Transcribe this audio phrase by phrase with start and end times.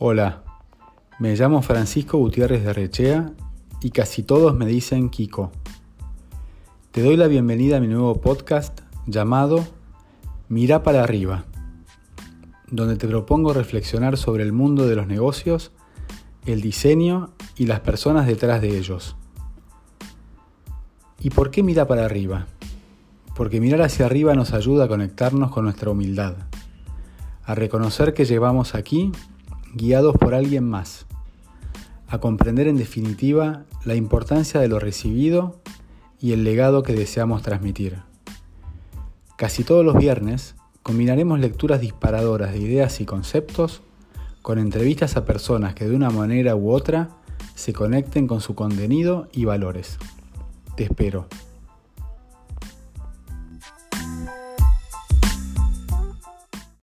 [0.00, 0.44] Hola,
[1.18, 3.32] me llamo Francisco Gutiérrez de Rechea
[3.80, 5.50] y casi todos me dicen Kiko.
[6.92, 9.66] Te doy la bienvenida a mi nuevo podcast llamado
[10.48, 11.46] Mira para arriba,
[12.70, 15.72] donde te propongo reflexionar sobre el mundo de los negocios,
[16.46, 19.16] el diseño y las personas detrás de ellos.
[21.18, 22.46] ¿Y por qué mira para arriba?
[23.34, 26.36] Porque mirar hacia arriba nos ayuda a conectarnos con nuestra humildad,
[27.42, 29.10] a reconocer que llevamos aquí
[29.74, 31.06] guiados por alguien más,
[32.08, 35.60] a comprender en definitiva la importancia de lo recibido
[36.20, 37.98] y el legado que deseamos transmitir.
[39.36, 43.82] Casi todos los viernes combinaremos lecturas disparadoras de ideas y conceptos
[44.42, 47.10] con entrevistas a personas que de una manera u otra
[47.54, 49.98] se conecten con su contenido y valores.
[50.76, 51.26] Te espero.